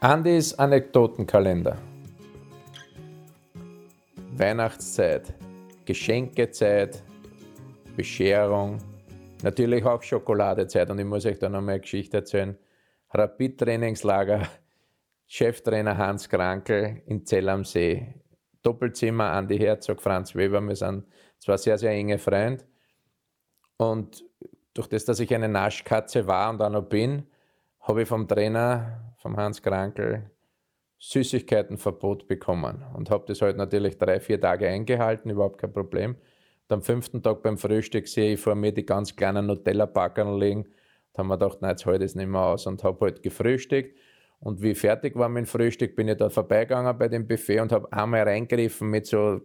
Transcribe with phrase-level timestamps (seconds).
[0.00, 1.78] Andys Anekdotenkalender.
[4.32, 5.32] Weihnachtszeit,
[5.86, 7.02] Geschenkezeit,
[7.96, 8.76] Bescherung,
[9.42, 12.58] natürlich auch Schokoladezeit und ich muss euch da noch mal eine Geschichte erzählen.
[13.14, 14.46] Rapid-Trainingslager,
[15.26, 18.14] Cheftrainer Hans Krankel in Zell am See.
[18.60, 21.06] Doppelzimmer, Andi Herzog, Franz Weber, wir sind
[21.38, 22.64] zwar sehr, sehr enge Freunde
[23.78, 24.22] und
[24.74, 27.26] durch das, dass ich eine Naschkatze war und auch noch bin,
[27.80, 30.30] habe ich vom Trainer, vom Hans Krankel,
[30.98, 36.12] Süßigkeitenverbot bekommen und habe das halt natürlich drei, vier Tage eingehalten, überhaupt kein Problem.
[36.12, 40.66] Und am fünften Tag beim Frühstück sehe ich vor mir die ganz kleinen Nutella-Packern liegen.
[41.12, 43.24] Da haben wir gedacht, nein, jetzt halte ich es nicht mehr aus und habe halt
[43.24, 43.98] gefrühstückt.
[44.38, 47.92] Und wie fertig war mein Frühstück, bin ich da vorbeigegangen bei dem Buffet und habe
[47.92, 49.40] einmal reingegriffen mit so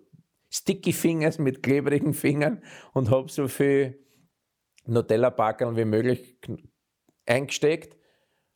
[0.51, 2.61] sticky Fingers, mit klebrigen Fingern
[2.93, 3.97] und habe so viel
[4.85, 6.37] Nutella-Packeln wie möglich
[7.25, 7.97] eingesteckt.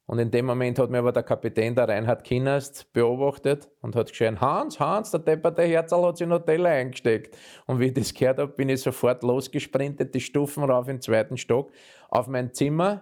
[0.07, 4.09] Und in dem Moment hat mir aber der Kapitän, der Reinhard Kinnast, beobachtet und hat
[4.09, 7.35] geschrien, Hans, Hans, der depperte Herzl hat sich Nutella eingesteckt.
[7.65, 11.37] Und wie ich das gehört habe, bin ich sofort losgesprintet, die Stufen rauf im zweiten
[11.37, 11.71] Stock,
[12.09, 13.01] auf mein Zimmer.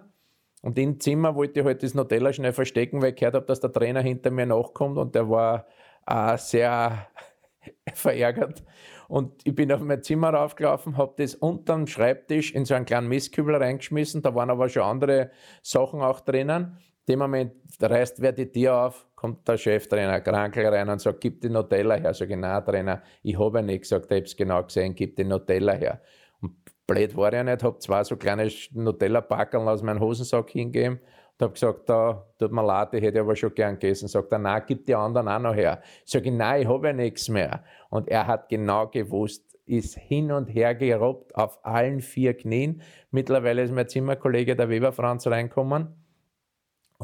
[0.62, 3.60] Und im Zimmer wollte ich halt das Nutella schnell verstecken, weil ich gehört habe, dass
[3.60, 5.66] der Trainer hinter mir nachkommt und der war
[6.06, 7.06] äh, sehr
[7.94, 8.62] verärgert.
[9.08, 13.08] Und ich bin auf mein Zimmer raufgelaufen, habe das unterm Schreibtisch in so einen kleinen
[13.08, 14.22] Mistkübel reingeschmissen.
[14.22, 15.30] Da waren aber schon andere
[15.62, 16.78] Sachen auch drinnen.
[17.08, 21.40] Dem Moment reißt wer die Tür auf, kommt der Cheftrainer Krankel rein und sagt, gib
[21.40, 22.14] die Nutella her.
[22.14, 25.16] Sag ich, nein, Trainer, ich habe ja nicht gesagt, ich habe es genau gesehen, gib
[25.16, 26.00] die Nutella her.
[26.40, 26.54] Und
[26.86, 31.42] blöd war ich ja nicht, habe zwei so kleine Nutella-Packeln aus meinem Hosensack hingegeben und
[31.42, 34.08] habe gesagt, da tut mir leid, ich hätte aber schon gern gegessen.
[34.08, 35.82] Sagt er, nein, gib die anderen auch noch her.
[36.04, 37.64] Sag ich, nein, ich habe ja nichts mehr.
[37.90, 42.82] Und er hat genau gewusst, ist hin und her gerobbt auf allen vier Knien.
[43.10, 46.03] Mittlerweile ist mein Zimmerkollege, der Weber Franz, reinkommen.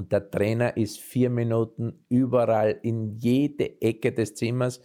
[0.00, 4.80] Und der Trainer ist vier Minuten überall in jede Ecke des Zimmers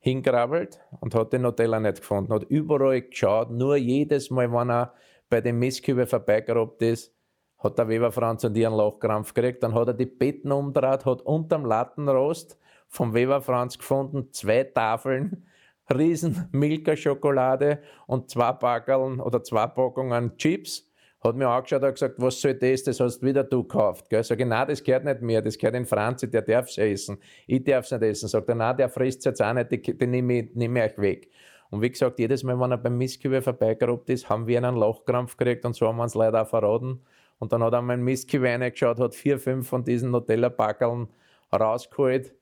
[0.00, 2.32] hingrabbelt und hat den Nutella nicht gefunden.
[2.32, 4.92] Hat überall geschaut, nur jedes Mal, wenn er
[5.30, 7.14] bei dem Mistkübel vorbeigerobbt ist,
[7.58, 9.62] hat der Weber Franz und ihren Lochkrampf gekriegt.
[9.62, 15.46] Dann hat er die Betten umdreht, hat unterm Lattenrost vom Weber Franz gefunden, zwei Tafeln,
[15.94, 20.85] riesen Milka-Schokolade und zwei Packeln oder zwei Packungen Chips.
[21.26, 24.08] Hat mir angeschaut und gesagt, was soll das, das hast wieder du gekauft.
[24.08, 24.22] Gell?
[24.22, 27.18] Sag ich, nein, das gehört nicht mir, das gehört in Franzi, der darf es essen.
[27.48, 28.28] Ich darf es nicht essen.
[28.28, 30.98] Sagt er, nein, der frisst es jetzt auch nicht, den nehme ich, nehm ich euch
[30.98, 31.30] weg.
[31.70, 35.36] Und wie gesagt, jedes Mal, wenn er beim Mistkübel vorbeigerobt ist, haben wir einen Lochkrampf
[35.36, 37.00] gekriegt und so haben wir uns leider auch verraten.
[37.38, 41.08] Und dann hat er mein Mistkiwi reingeschaut, hat vier, fünf von diesen Nutella-Packeln
[41.52, 42.34] rausgeholt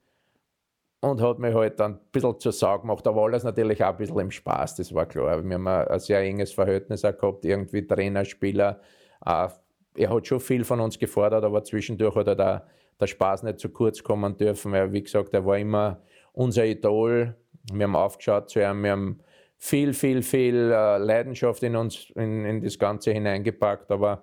[1.10, 3.06] und hat mich halt dann ein bisschen zur Sau gemacht.
[3.06, 5.44] Aber alles natürlich auch ein bisschen im Spaß, das war klar.
[5.44, 8.80] Wir haben ein sehr enges Verhältnis auch gehabt, irgendwie Trainer, Spieler.
[9.24, 12.66] Er hat schon viel von uns gefordert, aber zwischendurch hat er da
[13.00, 16.00] der Spaß nicht zu kurz kommen dürfen, weil, wie gesagt, er war immer
[16.32, 17.34] unser Idol.
[17.72, 19.20] Wir haben aufgeschaut zu ihm, wir haben
[19.56, 24.22] viel, viel, viel äh, Leidenschaft in uns, in, in das Ganze hineingepackt, aber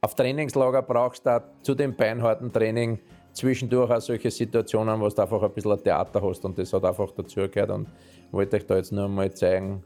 [0.00, 3.00] auf Trainingslager brauchst du zu dem beinharten Training
[3.36, 6.84] zwischendurch auch solche Situationen, wo du einfach ein bisschen ein Theater hast und das hat
[6.84, 7.86] einfach dazugehört und
[8.32, 9.84] wollte euch da jetzt nur mal zeigen,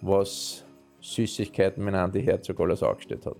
[0.00, 0.64] was
[1.00, 3.36] Süßigkeiten mit Andi Herzog alles aufgestellt hat.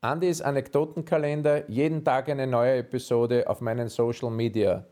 [0.00, 4.84] Andys Anekdotenkalender, jeden Tag eine neue Episode auf meinen Social Media.